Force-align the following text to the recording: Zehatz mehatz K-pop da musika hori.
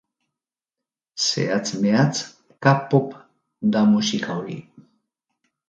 Zehatz 1.25 1.73
mehatz 1.83 2.15
K-pop 2.67 3.13
da 3.77 3.87
musika 3.93 4.41
hori. 4.41 4.59